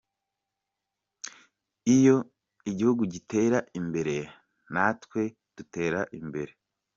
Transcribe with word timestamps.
Iyo 1.95 2.17
igihugu 2.69 3.03
gitera 3.13 3.57
imbere 3.79 4.15
natwe 4.73 5.21
dutera 5.55 6.01
imbere”. 6.19 6.53